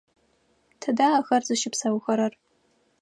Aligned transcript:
Тыдэ 0.79 1.05
ахэр 1.17 1.43
зыщыпсэухэрэр? 1.47 2.33